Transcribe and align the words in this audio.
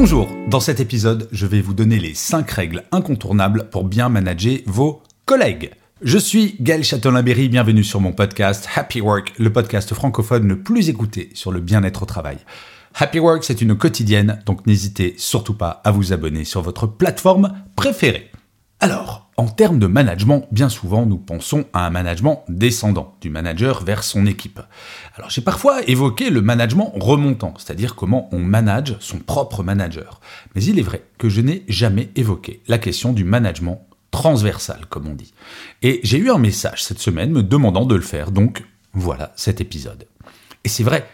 Bonjour, 0.00 0.28
dans 0.46 0.60
cet 0.60 0.78
épisode, 0.78 1.28
je 1.32 1.44
vais 1.44 1.60
vous 1.60 1.74
donner 1.74 1.98
les 1.98 2.14
5 2.14 2.48
règles 2.52 2.84
incontournables 2.92 3.68
pour 3.68 3.82
bien 3.82 4.08
manager 4.08 4.58
vos 4.64 5.02
collègues. 5.24 5.72
Je 6.02 6.18
suis 6.18 6.54
Gaël 6.60 6.84
Châtelain-Berry, 6.84 7.48
bienvenue 7.48 7.82
sur 7.82 8.00
mon 8.00 8.12
podcast 8.12 8.68
Happy 8.76 9.00
Work, 9.00 9.32
le 9.38 9.52
podcast 9.52 9.92
francophone 9.94 10.46
le 10.46 10.62
plus 10.62 10.88
écouté 10.88 11.30
sur 11.34 11.50
le 11.50 11.58
bien-être 11.58 12.04
au 12.04 12.06
travail. 12.06 12.38
Happy 12.94 13.18
Work, 13.18 13.42
c'est 13.42 13.60
une 13.60 13.76
quotidienne, 13.76 14.40
donc 14.46 14.68
n'hésitez 14.68 15.16
surtout 15.18 15.54
pas 15.54 15.82
à 15.82 15.90
vous 15.90 16.12
abonner 16.12 16.44
sur 16.44 16.62
votre 16.62 16.86
plateforme 16.86 17.60
préférée. 17.74 18.30
Alors, 18.78 19.27
en 19.38 19.46
termes 19.46 19.78
de 19.78 19.86
management, 19.86 20.48
bien 20.50 20.68
souvent 20.68 21.06
nous 21.06 21.16
pensons 21.16 21.64
à 21.72 21.86
un 21.86 21.90
management 21.90 22.44
descendant, 22.48 23.16
du 23.20 23.30
manager 23.30 23.84
vers 23.84 24.02
son 24.02 24.26
équipe. 24.26 24.60
Alors 25.16 25.30
j'ai 25.30 25.42
parfois 25.42 25.80
évoqué 25.86 26.28
le 26.28 26.42
management 26.42 26.92
remontant, 26.96 27.54
c'est-à-dire 27.56 27.94
comment 27.94 28.28
on 28.32 28.40
manage 28.40 28.96
son 28.98 29.20
propre 29.20 29.62
manager. 29.62 30.20
Mais 30.54 30.64
il 30.64 30.80
est 30.80 30.82
vrai 30.82 31.04
que 31.18 31.28
je 31.28 31.40
n'ai 31.40 31.62
jamais 31.68 32.10
évoqué 32.16 32.62
la 32.66 32.78
question 32.78 33.12
du 33.12 33.22
management 33.22 33.86
transversal, 34.10 34.86
comme 34.88 35.06
on 35.06 35.14
dit. 35.14 35.32
Et 35.82 36.00
j'ai 36.02 36.18
eu 36.18 36.30
un 36.30 36.38
message 36.38 36.82
cette 36.82 36.98
semaine 36.98 37.30
me 37.30 37.44
demandant 37.44 37.86
de 37.86 37.94
le 37.94 38.00
faire, 38.00 38.32
donc 38.32 38.64
voilà 38.92 39.32
cet 39.36 39.60
épisode. 39.60 40.08
Et 40.64 40.68
c'est 40.68 40.82
vrai, 40.82 41.06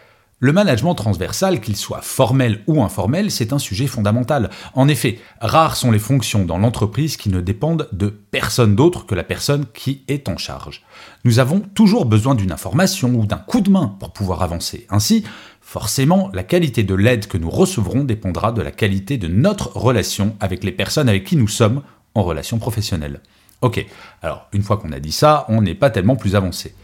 le 0.44 0.52
management 0.52 0.94
transversal, 0.94 1.62
qu'il 1.62 1.74
soit 1.74 2.02
formel 2.02 2.60
ou 2.66 2.82
informel, 2.82 3.30
c'est 3.30 3.54
un 3.54 3.58
sujet 3.58 3.86
fondamental. 3.86 4.50
En 4.74 4.88
effet, 4.88 5.18
rares 5.40 5.74
sont 5.74 5.90
les 5.90 5.98
fonctions 5.98 6.44
dans 6.44 6.58
l'entreprise 6.58 7.16
qui 7.16 7.30
ne 7.30 7.40
dépendent 7.40 7.88
de 7.92 8.08
personne 8.08 8.76
d'autre 8.76 9.06
que 9.06 9.14
la 9.14 9.24
personne 9.24 9.64
qui 9.72 10.04
est 10.06 10.28
en 10.28 10.36
charge. 10.36 10.82
Nous 11.24 11.38
avons 11.38 11.60
toujours 11.60 12.04
besoin 12.04 12.34
d'une 12.34 12.52
information 12.52 13.14
ou 13.14 13.24
d'un 13.24 13.38
coup 13.38 13.62
de 13.62 13.70
main 13.70 13.96
pour 13.98 14.12
pouvoir 14.12 14.42
avancer. 14.42 14.86
Ainsi, 14.90 15.24
forcément, 15.62 16.28
la 16.34 16.42
qualité 16.42 16.82
de 16.82 16.94
l'aide 16.94 17.26
que 17.26 17.38
nous 17.38 17.48
recevrons 17.48 18.04
dépendra 18.04 18.52
de 18.52 18.60
la 18.60 18.70
qualité 18.70 19.16
de 19.16 19.28
notre 19.28 19.74
relation 19.74 20.36
avec 20.40 20.62
les 20.62 20.72
personnes 20.72 21.08
avec 21.08 21.24
qui 21.24 21.36
nous 21.36 21.48
sommes 21.48 21.80
en 22.14 22.22
relation 22.22 22.58
professionnelle. 22.58 23.22
Ok, 23.62 23.82
alors 24.20 24.46
une 24.52 24.62
fois 24.62 24.76
qu'on 24.76 24.92
a 24.92 25.00
dit 25.00 25.10
ça, 25.10 25.46
on 25.48 25.62
n'est 25.62 25.74
pas 25.74 25.88
tellement 25.88 26.16
plus 26.16 26.36
avancé. 26.36 26.74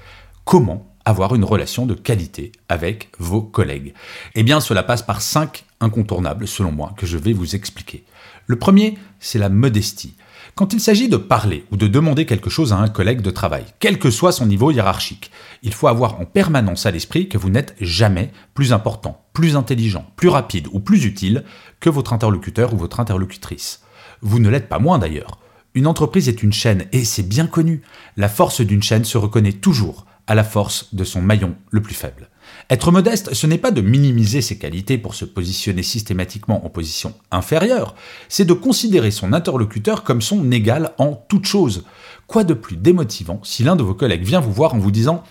Comment 0.46 0.89
avoir 1.04 1.34
une 1.34 1.44
relation 1.44 1.86
de 1.86 1.94
qualité 1.94 2.52
avec 2.68 3.10
vos 3.18 3.42
collègues 3.42 3.94
Eh 4.34 4.42
bien, 4.42 4.60
cela 4.60 4.82
passe 4.82 5.02
par 5.02 5.22
cinq 5.22 5.64
incontournables, 5.80 6.46
selon 6.46 6.72
moi, 6.72 6.92
que 6.96 7.06
je 7.06 7.16
vais 7.16 7.32
vous 7.32 7.54
expliquer. 7.54 8.04
Le 8.46 8.56
premier, 8.56 8.98
c'est 9.18 9.38
la 9.38 9.48
modestie. 9.48 10.14
Quand 10.54 10.72
il 10.72 10.80
s'agit 10.80 11.08
de 11.08 11.16
parler 11.16 11.64
ou 11.70 11.76
de 11.76 11.86
demander 11.86 12.26
quelque 12.26 12.50
chose 12.50 12.72
à 12.72 12.76
un 12.76 12.88
collègue 12.88 13.22
de 13.22 13.30
travail, 13.30 13.64
quel 13.78 13.98
que 13.98 14.10
soit 14.10 14.32
son 14.32 14.46
niveau 14.46 14.70
hiérarchique, 14.70 15.30
il 15.62 15.72
faut 15.72 15.86
avoir 15.86 16.20
en 16.20 16.24
permanence 16.24 16.86
à 16.86 16.90
l'esprit 16.90 17.28
que 17.28 17.38
vous 17.38 17.50
n'êtes 17.50 17.76
jamais 17.80 18.32
plus 18.54 18.72
important, 18.72 19.24
plus 19.32 19.56
intelligent, 19.56 20.10
plus 20.16 20.28
rapide 20.28 20.68
ou 20.72 20.80
plus 20.80 21.04
utile 21.04 21.44
que 21.78 21.88
votre 21.88 22.12
interlocuteur 22.12 22.74
ou 22.74 22.76
votre 22.76 23.00
interlocutrice. 23.00 23.82
Vous 24.22 24.38
ne 24.38 24.48
l'êtes 24.48 24.68
pas 24.68 24.78
moins 24.78 24.98
d'ailleurs. 24.98 25.38
Une 25.74 25.86
entreprise 25.86 26.28
est 26.28 26.42
une 26.42 26.52
chaîne 26.52 26.86
et 26.92 27.04
c'est 27.04 27.26
bien 27.26 27.46
connu. 27.46 27.82
La 28.16 28.28
force 28.28 28.60
d'une 28.60 28.82
chaîne 28.82 29.04
se 29.04 29.18
reconnaît 29.18 29.52
toujours 29.52 30.04
à 30.30 30.36
la 30.36 30.44
force 30.44 30.94
de 30.94 31.02
son 31.02 31.20
maillon 31.20 31.56
le 31.72 31.82
plus 31.82 31.96
faible. 31.96 32.28
Être 32.70 32.92
modeste, 32.92 33.34
ce 33.34 33.48
n'est 33.48 33.58
pas 33.58 33.72
de 33.72 33.80
minimiser 33.80 34.42
ses 34.42 34.58
qualités 34.58 34.96
pour 34.96 35.16
se 35.16 35.24
positionner 35.24 35.82
systématiquement 35.82 36.64
en 36.64 36.68
position 36.68 37.14
inférieure, 37.32 37.96
c'est 38.28 38.44
de 38.44 38.52
considérer 38.52 39.10
son 39.10 39.32
interlocuteur 39.32 40.04
comme 40.04 40.22
son 40.22 40.52
égal 40.52 40.92
en 40.98 41.14
toute 41.14 41.46
chose. 41.46 41.84
Quoi 42.28 42.44
de 42.44 42.54
plus 42.54 42.76
démotivant 42.76 43.40
si 43.42 43.64
l'un 43.64 43.74
de 43.74 43.82
vos 43.82 43.92
collègues 43.92 44.22
vient 44.22 44.38
vous 44.38 44.52
voir 44.52 44.72
en 44.74 44.78
vous 44.78 44.92
disant 44.92 45.24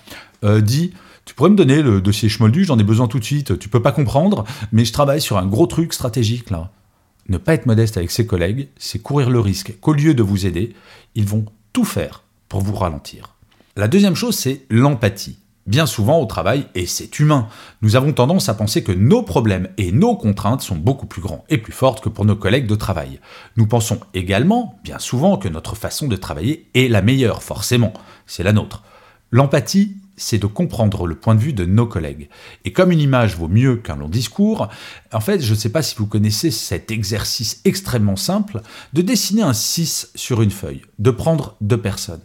euh, 0.43 0.59
Dis, 0.59 0.91
tu 1.23 1.33
pourrais 1.33 1.49
me 1.49 1.55
donner 1.55 1.81
le 1.81 2.01
dossier 2.01 2.27
Schmoldu, 2.27 2.65
j'en 2.65 2.77
ai 2.77 2.83
besoin 2.83 3.07
tout 3.07 3.19
de 3.19 3.23
suite, 3.23 3.57
tu 3.57 3.69
peux 3.69 3.81
pas 3.81 3.93
comprendre, 3.93 4.43
mais 4.73 4.83
je 4.83 4.91
travaille 4.91 5.21
sur 5.21 5.37
un 5.37 5.45
gros 5.45 5.67
truc 5.67 5.93
stratégique 5.93 6.49
là. 6.49 6.71
Ne 7.29 7.37
pas 7.37 7.53
être 7.53 7.67
modeste 7.67 7.95
avec 7.95 8.11
ses 8.11 8.25
collègues, 8.25 8.67
c'est 8.77 8.99
courir 8.99 9.29
le 9.29 9.39
risque 9.39 9.79
qu'au 9.79 9.93
lieu 9.93 10.13
de 10.13 10.23
vous 10.23 10.45
aider, 10.45 10.73
ils 11.15 11.25
vont 11.25 11.45
tout 11.71 11.85
faire 11.85 12.23
pour 12.49 12.59
vous 12.59 12.75
ralentir. 12.75 13.38
La 13.79 13.87
deuxième 13.87 14.13
chose, 14.13 14.35
c'est 14.35 14.65
l'empathie. 14.69 15.37
Bien 15.65 15.85
souvent 15.85 16.19
au 16.19 16.25
travail, 16.25 16.67
et 16.75 16.85
c'est 16.85 17.17
humain, 17.17 17.47
nous 17.81 17.95
avons 17.95 18.11
tendance 18.11 18.49
à 18.49 18.53
penser 18.53 18.83
que 18.83 18.91
nos 18.91 19.23
problèmes 19.23 19.69
et 19.77 19.93
nos 19.93 20.17
contraintes 20.17 20.59
sont 20.59 20.75
beaucoup 20.75 21.05
plus 21.05 21.21
grands 21.21 21.45
et 21.47 21.57
plus 21.57 21.71
fortes 21.71 22.03
que 22.03 22.09
pour 22.09 22.25
nos 22.25 22.35
collègues 22.35 22.67
de 22.67 22.75
travail. 22.75 23.21
Nous 23.55 23.67
pensons 23.67 24.01
également, 24.13 24.77
bien 24.83 24.99
souvent, 24.99 25.37
que 25.37 25.47
notre 25.47 25.77
façon 25.77 26.09
de 26.09 26.17
travailler 26.17 26.69
est 26.73 26.89
la 26.89 27.01
meilleure, 27.01 27.41
forcément, 27.41 27.93
c'est 28.27 28.43
la 28.43 28.51
nôtre. 28.51 28.83
L'empathie, 29.31 29.95
c'est 30.17 30.39
de 30.39 30.45
comprendre 30.45 31.07
le 31.07 31.15
point 31.15 31.35
de 31.35 31.39
vue 31.39 31.53
de 31.53 31.63
nos 31.63 31.87
collègues. 31.87 32.27
Et 32.65 32.73
comme 32.73 32.91
une 32.91 32.99
image 32.99 33.37
vaut 33.37 33.47
mieux 33.47 33.77
qu'un 33.77 33.95
long 33.95 34.09
discours, 34.09 34.67
en 35.13 35.21
fait, 35.21 35.39
je 35.39 35.53
ne 35.53 35.57
sais 35.57 35.71
pas 35.71 35.83
si 35.83 35.95
vous 35.95 36.05
connaissez 36.05 36.51
cet 36.51 36.91
exercice 36.91 37.61
extrêmement 37.63 38.17
simple 38.17 38.59
de 38.91 39.01
dessiner 39.01 39.43
un 39.43 39.53
6 39.53 40.11
sur 40.15 40.41
une 40.41 40.51
feuille, 40.51 40.81
de 40.97 41.11
prendre 41.11 41.55
deux 41.61 41.79
personnes, 41.79 42.19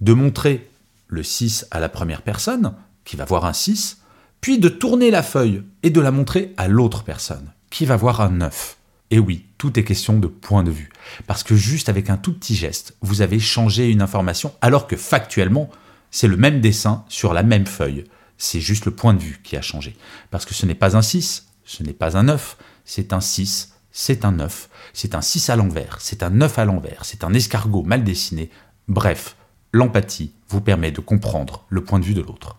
de 0.00 0.12
montrer 0.12 0.68
le 1.08 1.22
6 1.22 1.66
à 1.70 1.80
la 1.80 1.88
première 1.88 2.22
personne, 2.22 2.74
qui 3.04 3.16
va 3.16 3.24
voir 3.24 3.44
un 3.44 3.52
6, 3.52 3.98
puis 4.40 4.58
de 4.58 4.68
tourner 4.68 5.10
la 5.10 5.22
feuille 5.22 5.62
et 5.82 5.90
de 5.90 6.00
la 6.00 6.10
montrer 6.10 6.54
à 6.56 6.68
l'autre 6.68 7.04
personne, 7.04 7.52
qui 7.70 7.86
va 7.86 7.96
voir 7.96 8.20
un 8.20 8.30
9. 8.30 8.76
Et 9.10 9.18
oui, 9.18 9.46
tout 9.58 9.78
est 9.78 9.84
question 9.84 10.18
de 10.18 10.26
point 10.26 10.64
de 10.64 10.70
vue. 10.70 10.90
Parce 11.26 11.44
que 11.44 11.54
juste 11.54 11.88
avec 11.88 12.10
un 12.10 12.16
tout 12.16 12.34
petit 12.34 12.56
geste, 12.56 12.96
vous 13.00 13.22
avez 13.22 13.38
changé 13.38 13.88
une 13.88 14.02
information, 14.02 14.52
alors 14.60 14.86
que 14.86 14.96
factuellement, 14.96 15.70
c'est 16.10 16.28
le 16.28 16.36
même 16.36 16.60
dessin 16.60 17.04
sur 17.08 17.32
la 17.32 17.42
même 17.42 17.66
feuille. 17.66 18.04
C'est 18.38 18.60
juste 18.60 18.84
le 18.84 18.90
point 18.90 19.14
de 19.14 19.22
vue 19.22 19.40
qui 19.42 19.56
a 19.56 19.62
changé. 19.62 19.96
Parce 20.30 20.44
que 20.44 20.54
ce 20.54 20.66
n'est 20.66 20.74
pas 20.74 20.96
un 20.96 21.02
6, 21.02 21.46
ce 21.64 21.82
n'est 21.82 21.92
pas 21.92 22.16
un 22.16 22.24
9, 22.24 22.56
c'est 22.84 23.12
un 23.12 23.20
6, 23.20 23.72
c'est 23.92 24.24
un 24.24 24.32
9, 24.32 24.68
c'est 24.92 25.14
un 25.14 25.22
6 25.22 25.50
à 25.50 25.56
l'envers, 25.56 25.98
c'est 26.00 26.22
un 26.22 26.30
9 26.30 26.58
à 26.58 26.64
l'envers, 26.64 27.04
c'est 27.04 27.24
un 27.24 27.32
escargot 27.32 27.82
mal 27.82 28.04
dessiné. 28.04 28.50
Bref, 28.88 29.36
l'empathie 29.72 30.32
vous 30.48 30.60
permet 30.60 30.90
de 30.90 31.00
comprendre 31.00 31.64
le 31.68 31.82
point 31.84 31.98
de 31.98 32.04
vue 32.04 32.14
de 32.14 32.22
l'autre. 32.22 32.56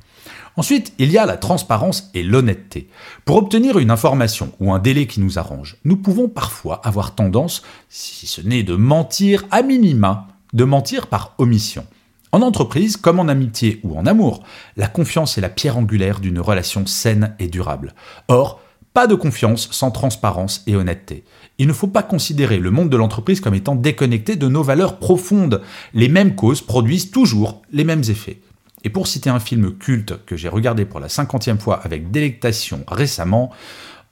Ensuite, 0.57 0.93
il 0.97 1.11
y 1.11 1.19
a 1.19 1.25
la 1.25 1.37
transparence 1.37 2.09
et 2.15 2.23
l'honnêteté. 2.23 2.89
Pour 3.25 3.37
obtenir 3.37 3.77
une 3.77 3.91
information 3.91 4.51
ou 4.59 4.73
un 4.73 4.79
délai 4.79 5.05
qui 5.05 5.19
nous 5.19 5.37
arrange, 5.37 5.77
nous 5.85 5.97
pouvons 5.97 6.27
parfois 6.27 6.81
avoir 6.83 7.13
tendance, 7.13 7.61
si 7.89 8.25
ce 8.25 8.41
n'est 8.41 8.63
de 8.63 8.75
mentir 8.75 9.45
à 9.51 9.61
minima, 9.61 10.27
de 10.53 10.63
mentir 10.63 11.07
par 11.07 11.35
omission. 11.37 11.85
En 12.31 12.41
entreprise, 12.41 12.97
comme 12.97 13.19
en 13.19 13.27
amitié 13.27 13.79
ou 13.83 13.97
en 13.97 14.05
amour, 14.05 14.43
la 14.75 14.87
confiance 14.87 15.37
est 15.37 15.41
la 15.41 15.49
pierre 15.49 15.77
angulaire 15.77 16.19
d'une 16.19 16.39
relation 16.39 16.85
saine 16.85 17.35
et 17.39 17.47
durable. 17.47 17.93
Or, 18.27 18.59
pas 18.97 19.05
de 19.05 19.13
confiance 19.13 19.69
sans 19.69 19.91
transparence 19.91 20.63
et 20.65 20.75
honnêteté. 20.75 21.23
Il 21.59 21.67
ne 21.67 21.73
faut 21.73 21.85
pas 21.85 22.01
considérer 22.01 22.57
le 22.57 22.71
monde 22.71 22.89
de 22.89 22.97
l'entreprise 22.97 23.41
comme 23.41 23.53
étant 23.53 23.75
déconnecté 23.75 24.35
de 24.35 24.47
nos 24.47 24.63
valeurs 24.63 24.97
profondes. 24.97 25.61
Les 25.93 26.09
mêmes 26.09 26.33
causes 26.33 26.61
produisent 26.61 27.11
toujours 27.11 27.61
les 27.71 27.83
mêmes 27.83 28.01
effets. 28.09 28.41
Et 28.83 28.89
pour 28.89 29.05
citer 29.05 29.29
un 29.29 29.39
film 29.39 29.77
culte 29.77 30.25
que 30.25 30.35
j'ai 30.35 30.49
regardé 30.49 30.83
pour 30.83 30.99
la 30.99 31.09
cinquantième 31.09 31.59
fois 31.59 31.79
avec 31.83 32.09
délectation 32.09 32.85
récemment, 32.87 33.51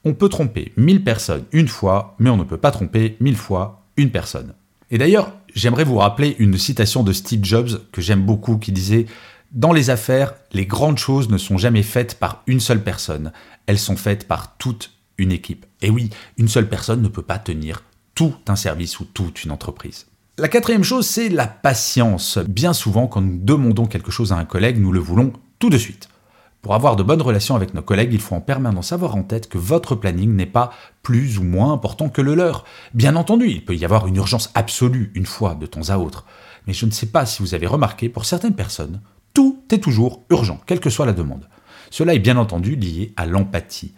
on 0.04 0.14
peut 0.14 0.28
tromper 0.28 0.70
mille 0.76 1.02
personnes 1.02 1.42
une 1.50 1.66
fois, 1.66 2.14
mais 2.20 2.30
on 2.30 2.36
ne 2.36 2.44
peut 2.44 2.56
pas 2.56 2.70
tromper 2.70 3.16
mille 3.18 3.36
fois 3.36 3.82
une 3.96 4.12
personne. 4.12 4.54
Et 4.92 4.98
d'ailleurs, 4.98 5.32
j'aimerais 5.52 5.82
vous 5.82 5.96
rappeler 5.96 6.36
une 6.38 6.58
citation 6.58 7.02
de 7.02 7.12
Steve 7.12 7.42
Jobs 7.42 7.90
que 7.90 8.00
j'aime 8.00 8.24
beaucoup 8.24 8.56
qui 8.56 8.70
disait 8.70 9.06
Dans 9.52 9.72
les 9.72 9.90
affaires, 9.90 10.34
les 10.52 10.66
grandes 10.66 10.98
choses 10.98 11.28
ne 11.30 11.38
sont 11.38 11.56
jamais 11.56 11.82
faites 11.82 12.18
par 12.18 12.42
une 12.46 12.60
seule 12.60 12.82
personne, 12.82 13.32
elles 13.66 13.78
sont 13.78 13.96
faites 13.96 14.26
par 14.26 14.56
toute 14.56 14.92
une 15.18 15.32
équipe. 15.32 15.66
Et 15.82 15.90
oui, 15.90 16.10
une 16.36 16.48
seule 16.48 16.68
personne 16.68 17.02
ne 17.02 17.08
peut 17.08 17.22
pas 17.22 17.38
tenir 17.38 17.82
tout 18.14 18.34
un 18.48 18.56
service 18.56 18.98
ou 19.00 19.04
toute 19.04 19.44
une 19.44 19.52
entreprise. 19.52 20.06
La 20.38 20.48
quatrième 20.48 20.84
chose, 20.84 21.06
c'est 21.06 21.28
la 21.28 21.46
patience. 21.46 22.38
Bien 22.38 22.72
souvent, 22.72 23.06
quand 23.06 23.22
nous 23.22 23.38
demandons 23.38 23.86
quelque 23.86 24.10
chose 24.10 24.32
à 24.32 24.36
un 24.36 24.44
collègue, 24.44 24.78
nous 24.78 24.92
le 24.92 25.00
voulons 25.00 25.32
tout 25.58 25.70
de 25.70 25.78
suite. 25.78 26.08
Pour 26.60 26.74
avoir 26.74 26.96
de 26.96 27.02
bonnes 27.02 27.22
relations 27.22 27.54
avec 27.54 27.74
nos 27.74 27.82
collègues, 27.82 28.12
il 28.12 28.20
faut 28.20 28.34
en 28.34 28.40
permanence 28.40 28.92
avoir 28.92 29.14
en 29.14 29.22
tête 29.22 29.48
que 29.48 29.56
votre 29.56 29.94
planning 29.94 30.34
n'est 30.34 30.44
pas 30.44 30.72
plus 31.02 31.38
ou 31.38 31.44
moins 31.44 31.72
important 31.72 32.08
que 32.08 32.20
le 32.20 32.34
leur. 32.34 32.64
Bien 32.92 33.14
entendu, 33.16 33.48
il 33.48 33.64
peut 33.64 33.76
y 33.76 33.84
avoir 33.84 34.08
une 34.08 34.16
urgence 34.16 34.50
absolue 34.54 35.12
une 35.14 35.26
fois 35.26 35.54
de 35.54 35.66
temps 35.66 35.90
à 35.90 35.98
autre. 35.98 36.24
Mais 36.66 36.72
je 36.72 36.84
ne 36.84 36.90
sais 36.90 37.06
pas 37.06 37.24
si 37.24 37.40
vous 37.42 37.54
avez 37.54 37.68
remarqué, 37.68 38.08
pour 38.08 38.24
certaines 38.24 38.56
personnes, 38.56 39.00
tout 39.36 39.62
est 39.70 39.80
toujours 39.80 40.22
urgent, 40.30 40.58
quelle 40.64 40.80
que 40.80 40.88
soit 40.88 41.04
la 41.04 41.12
demande. 41.12 41.46
Cela 41.90 42.14
est 42.14 42.18
bien 42.18 42.38
entendu 42.38 42.74
lié 42.74 43.12
à 43.18 43.26
l'empathie. 43.26 43.92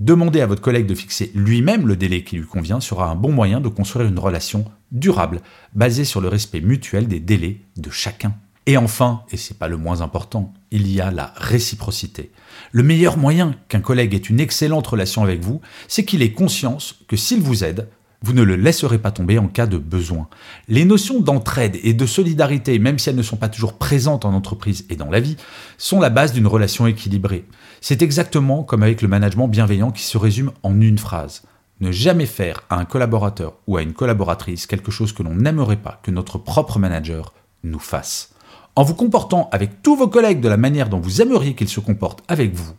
Demander 0.00 0.40
à 0.40 0.46
votre 0.46 0.62
collègue 0.62 0.88
de 0.88 0.96
fixer 0.96 1.30
lui-même 1.32 1.86
le 1.86 1.94
délai 1.94 2.24
qui 2.24 2.34
lui 2.34 2.44
convient 2.44 2.80
sera 2.80 3.08
un 3.08 3.14
bon 3.14 3.30
moyen 3.30 3.60
de 3.60 3.68
construire 3.68 4.08
une 4.08 4.18
relation 4.18 4.64
durable, 4.90 5.42
basée 5.74 6.04
sur 6.04 6.20
le 6.20 6.26
respect 6.26 6.60
mutuel 6.60 7.06
des 7.06 7.20
délais 7.20 7.60
de 7.76 7.88
chacun. 7.88 8.34
Et 8.66 8.76
enfin, 8.76 9.22
et 9.30 9.36
c'est 9.36 9.60
pas 9.60 9.68
le 9.68 9.76
moins 9.76 10.00
important, 10.00 10.52
il 10.72 10.90
y 10.90 11.00
a 11.00 11.12
la 11.12 11.34
réciprocité. 11.36 12.32
Le 12.72 12.82
meilleur 12.82 13.16
moyen 13.16 13.54
qu'un 13.68 13.80
collègue 13.80 14.14
ait 14.14 14.18
une 14.18 14.40
excellente 14.40 14.88
relation 14.88 15.22
avec 15.22 15.40
vous, 15.40 15.60
c'est 15.86 16.04
qu'il 16.04 16.20
ait 16.20 16.32
conscience 16.32 16.96
que 17.06 17.16
s'il 17.16 17.42
vous 17.42 17.62
aide, 17.62 17.86
vous 18.22 18.32
ne 18.32 18.42
le 18.42 18.56
laisserez 18.56 18.98
pas 18.98 19.10
tomber 19.10 19.38
en 19.38 19.48
cas 19.48 19.66
de 19.66 19.78
besoin. 19.78 20.28
Les 20.68 20.84
notions 20.84 21.20
d'entraide 21.20 21.78
et 21.82 21.94
de 21.94 22.06
solidarité, 22.06 22.78
même 22.78 22.98
si 22.98 23.08
elles 23.08 23.16
ne 23.16 23.22
sont 23.22 23.36
pas 23.36 23.48
toujours 23.48 23.78
présentes 23.78 24.24
en 24.24 24.34
entreprise 24.34 24.84
et 24.90 24.96
dans 24.96 25.10
la 25.10 25.20
vie, 25.20 25.36
sont 25.78 26.00
la 26.00 26.10
base 26.10 26.32
d'une 26.32 26.46
relation 26.46 26.86
équilibrée. 26.86 27.46
C'est 27.80 28.02
exactement 28.02 28.62
comme 28.62 28.82
avec 28.82 29.00
le 29.00 29.08
management 29.08 29.48
bienveillant 29.48 29.90
qui 29.90 30.02
se 30.02 30.18
résume 30.18 30.52
en 30.62 30.78
une 30.80 30.98
phrase. 30.98 31.42
Ne 31.80 31.92
jamais 31.92 32.26
faire 32.26 32.64
à 32.68 32.78
un 32.78 32.84
collaborateur 32.84 33.54
ou 33.66 33.78
à 33.78 33.82
une 33.82 33.94
collaboratrice 33.94 34.66
quelque 34.66 34.90
chose 34.90 35.14
que 35.14 35.22
l'on 35.22 35.34
n'aimerait 35.34 35.76
pas 35.76 35.98
que 36.02 36.10
notre 36.10 36.36
propre 36.36 36.78
manager 36.78 37.32
nous 37.64 37.78
fasse. 37.78 38.34
En 38.76 38.82
vous 38.82 38.94
comportant 38.94 39.48
avec 39.50 39.82
tous 39.82 39.96
vos 39.96 40.08
collègues 40.08 40.40
de 40.40 40.48
la 40.48 40.58
manière 40.58 40.90
dont 40.90 41.00
vous 41.00 41.22
aimeriez 41.22 41.54
qu'ils 41.54 41.70
se 41.70 41.80
comportent 41.80 42.22
avec 42.28 42.54
vous, 42.54 42.74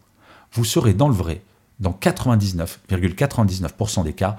vous 0.54 0.66
serez 0.66 0.94
dans 0.94 1.08
le 1.08 1.16
vrai, 1.16 1.42
dans 1.80 1.98
99,99% 2.00 4.04
des 4.04 4.14
cas, 4.14 4.38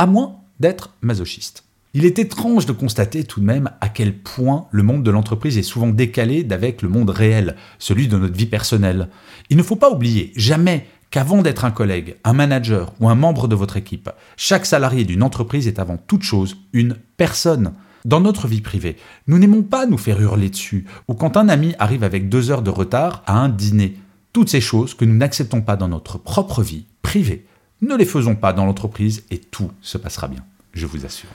à 0.00 0.06
moins 0.06 0.36
d'être 0.60 0.94
masochiste. 1.02 1.64
Il 1.92 2.06
est 2.06 2.18
étrange 2.18 2.64
de 2.64 2.72
constater 2.72 3.22
tout 3.22 3.38
de 3.38 3.44
même 3.44 3.70
à 3.82 3.90
quel 3.90 4.16
point 4.16 4.66
le 4.70 4.82
monde 4.82 5.02
de 5.02 5.10
l'entreprise 5.10 5.58
est 5.58 5.62
souvent 5.62 5.88
décalé 5.88 6.42
d'avec 6.42 6.80
le 6.80 6.88
monde 6.88 7.10
réel, 7.10 7.54
celui 7.78 8.08
de 8.08 8.16
notre 8.16 8.34
vie 8.34 8.46
personnelle. 8.46 9.10
Il 9.50 9.58
ne 9.58 9.62
faut 9.62 9.76
pas 9.76 9.90
oublier 9.90 10.32
jamais 10.36 10.86
qu'avant 11.10 11.42
d'être 11.42 11.66
un 11.66 11.70
collègue, 11.70 12.16
un 12.24 12.32
manager 12.32 12.94
ou 12.98 13.10
un 13.10 13.14
membre 13.14 13.46
de 13.46 13.54
votre 13.54 13.76
équipe, 13.76 14.08
chaque 14.38 14.64
salarié 14.64 15.04
d'une 15.04 15.22
entreprise 15.22 15.68
est 15.68 15.78
avant 15.78 15.98
toute 15.98 16.22
chose 16.22 16.56
une 16.72 16.96
personne. 17.18 17.74
Dans 18.06 18.20
notre 18.20 18.48
vie 18.48 18.62
privée, 18.62 18.96
nous 19.26 19.38
n'aimons 19.38 19.62
pas 19.62 19.84
nous 19.84 19.98
faire 19.98 20.18
hurler 20.18 20.48
dessus, 20.48 20.86
ou 21.08 21.14
quand 21.14 21.36
un 21.36 21.50
ami 21.50 21.74
arrive 21.78 22.04
avec 22.04 22.30
deux 22.30 22.50
heures 22.50 22.62
de 22.62 22.70
retard 22.70 23.22
à 23.26 23.38
un 23.38 23.50
dîner. 23.50 23.98
Toutes 24.32 24.48
ces 24.48 24.62
choses 24.62 24.94
que 24.94 25.04
nous 25.04 25.16
n'acceptons 25.16 25.60
pas 25.60 25.76
dans 25.76 25.88
notre 25.88 26.16
propre 26.16 26.62
vie 26.62 26.86
privée. 27.02 27.44
Ne 27.82 27.96
les 27.96 28.04
faisons 28.04 28.34
pas 28.34 28.52
dans 28.52 28.66
l'entreprise 28.66 29.24
et 29.30 29.38
tout 29.38 29.70
se 29.80 29.96
passera 29.96 30.28
bien, 30.28 30.44
je 30.74 30.86
vous 30.86 31.06
assure. 31.06 31.30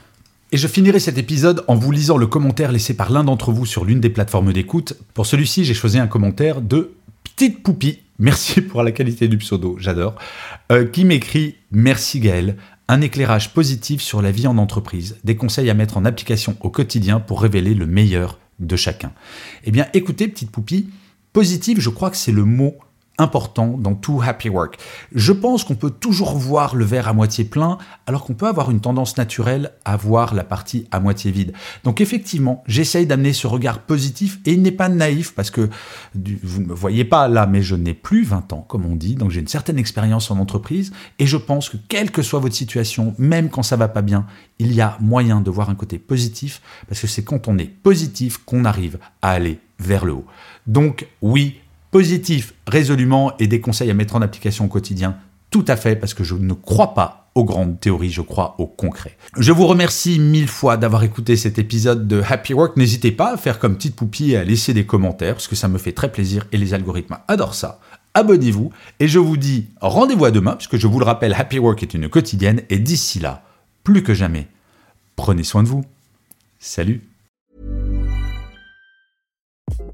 Et 0.51 0.57
je 0.57 0.68
finirai 0.68 1.00
cet 1.00 1.18
épisode 1.18 1.65
en 1.68 1.75
vous 1.75 1.92
lisant 1.92 2.18
le 2.18 2.27
commentaire 2.27 2.71
laissé 2.71 2.95
par 2.95 3.12
l'un 3.12 3.24
d'entre 3.24 3.51
vous 3.51 3.65
sur 3.65 3.83
l'une 3.83 4.00
des 4.00 4.12
plateformes 4.12 4.53
d'écoute. 4.53 4.94
Pour 5.15 5.25
celui-ci, 5.25 5.65
j'ai 5.65 5.74
choisi 5.74 5.97
un 5.97 6.07
commentaire 6.07 6.62
de 6.62 6.94
Petite 7.24 7.63
Poupie, 7.63 8.00
merci 8.19 8.62
pour 8.62 8.83
la 8.83 8.92
qualité 8.92 9.27
du 9.27 9.38
pseudo, 9.38 9.75
j'adore, 9.80 10.15
euh, 10.71 10.86
qui 10.86 11.03
m'écrit 11.03 11.56
Merci 11.71 12.19
Gaël, 12.19 12.57
un 12.88 13.01
éclairage 13.01 13.53
positif 13.53 14.01
sur 14.01 14.21
la 14.21 14.30
vie 14.30 14.45
en 14.45 14.59
entreprise, 14.59 15.18
des 15.24 15.36
conseils 15.36 15.71
à 15.71 15.74
mettre 15.74 15.97
en 15.97 16.06
application 16.06 16.56
au 16.62 16.69
quotidien 16.69 17.19
pour 17.19 17.42
révéler 17.42 17.74
le 17.74 17.88
meilleur 17.88 18.39
de 18.59 18.75
chacun. 18.75 19.12
Eh 19.63 19.71
bien 19.71 19.88
écoutez, 19.94 20.27
Petite 20.27 20.51
Poupie, 20.51 20.89
positif, 21.33 21.80
je 21.80 21.89
crois 21.89 22.12
que 22.12 22.18
c'est 22.18 22.31
le 22.31 22.45
mot 22.45 22.77
important 23.17 23.77
dans 23.77 23.95
tout 23.95 24.21
happy 24.21 24.50
work. 24.50 24.77
Je 25.13 25.31
pense 25.31 25.63
qu'on 25.63 25.75
peut 25.75 25.89
toujours 25.89 26.35
voir 26.38 26.75
le 26.75 26.85
verre 26.85 27.07
à 27.07 27.13
moitié 27.13 27.45
plein, 27.45 27.77
alors 28.07 28.23
qu'on 28.23 28.33
peut 28.33 28.47
avoir 28.47 28.71
une 28.71 28.81
tendance 28.81 29.17
naturelle 29.17 29.71
à 29.85 29.95
voir 29.97 30.33
la 30.33 30.44
partie 30.44 30.88
à 30.91 31.00
moitié 31.00 31.31
vide. 31.31 31.53
Donc 31.83 32.01
effectivement, 32.01 32.63
j'essaye 32.67 33.06
d'amener 33.06 33.33
ce 33.33 33.47
regard 33.47 33.79
positif, 33.79 34.39
et 34.45 34.53
il 34.53 34.62
n'est 34.62 34.71
pas 34.71 34.89
naïf, 34.89 35.33
parce 35.33 35.51
que 35.51 35.69
vous 36.13 36.62
ne 36.62 36.67
me 36.67 36.73
voyez 36.73 37.06
pas 37.06 37.27
là, 37.27 37.45
mais 37.45 37.62
je 37.62 37.75
n'ai 37.75 37.94
plus 37.94 38.23
20 38.23 38.53
ans, 38.53 38.65
comme 38.67 38.85
on 38.85 38.95
dit, 38.95 39.15
donc 39.15 39.31
j'ai 39.31 39.39
une 39.39 39.47
certaine 39.47 39.77
expérience 39.77 40.31
en 40.31 40.38
entreprise, 40.38 40.91
et 41.19 41.25
je 41.25 41.38
pense 41.38 41.69
que 41.69 41.77
quelle 41.88 42.11
que 42.11 42.21
soit 42.21 42.39
votre 42.39 42.56
situation, 42.56 43.15
même 43.18 43.50
quand 43.50 43.63
ça 43.63 43.75
va 43.75 43.88
pas 43.88 44.01
bien, 44.01 44.25
il 44.59 44.73
y 44.73 44.81
a 44.81 44.97
moyen 45.00 45.41
de 45.41 45.50
voir 45.50 45.69
un 45.69 45.75
côté 45.75 46.00
positif, 46.00 46.61
parce 46.88 47.01
que 47.01 47.07
c'est 47.07 47.23
quand 47.23 47.47
on 47.47 47.57
est 47.57 47.65
positif 47.65 48.39
qu'on 48.45 48.65
arrive 48.65 49.00
à 49.21 49.31
aller 49.31 49.59
vers 49.79 50.06
le 50.06 50.13
haut. 50.13 50.25
Donc 50.68 51.07
oui, 51.21 51.59
positif 51.91 52.53
résolument 52.67 53.37
et 53.37 53.47
des 53.47 53.61
conseils 53.61 53.91
à 53.91 53.93
mettre 53.93 54.15
en 54.15 54.21
application 54.21 54.65
au 54.65 54.69
quotidien 54.69 55.17
tout 55.55 55.63
à 55.69 55.77
fait, 55.77 55.95
parce 55.95 56.13
que 56.13 56.25
je 56.25 56.35
ne 56.35 56.53
crois 56.53 56.93
pas 56.93 57.31
aux 57.33 57.45
grandes 57.45 57.79
théories, 57.79 58.11
je 58.11 58.21
crois 58.21 58.55
au 58.57 58.65
concret. 58.65 59.17
Je 59.37 59.53
vous 59.53 59.67
remercie 59.67 60.19
mille 60.19 60.49
fois 60.49 60.75
d'avoir 60.75 61.03
écouté 61.03 61.37
cet 61.37 61.59
épisode 61.59 62.09
de 62.09 62.21
Happy 62.27 62.53
Work. 62.53 62.75
N'hésitez 62.75 63.11
pas 63.13 63.33
à 63.33 63.37
faire 63.37 63.57
comme 63.57 63.77
petite 63.77 63.95
poupie 63.95 64.31
et 64.31 64.37
à 64.37 64.43
laisser 64.43 64.73
des 64.73 64.85
commentaires, 64.85 65.35
parce 65.35 65.47
que 65.47 65.55
ça 65.55 65.69
me 65.69 65.77
fait 65.77 65.93
très 65.93 66.11
plaisir 66.11 66.45
et 66.51 66.57
les 66.57 66.73
algorithmes 66.73 67.19
adorent 67.29 67.55
ça. 67.55 67.79
Abonnez-vous 68.15 68.71
et 68.99 69.07
je 69.07 69.19
vous 69.19 69.37
dis 69.37 69.67
rendez-vous 69.79 70.25
à 70.25 70.31
demain, 70.31 70.57
puisque 70.57 70.75
je 70.75 70.87
vous 70.87 70.99
le 70.99 71.05
rappelle, 71.05 71.33
Happy 71.33 71.57
Work 71.57 71.83
est 71.83 71.93
une 71.93 72.09
quotidienne 72.09 72.61
et 72.69 72.79
d'ici 72.79 73.19
là, 73.19 73.45
plus 73.85 74.03
que 74.03 74.13
jamais, 74.13 74.47
prenez 75.15 75.43
soin 75.43 75.63
de 75.63 75.69
vous. 75.69 75.85
Salut 76.59 77.01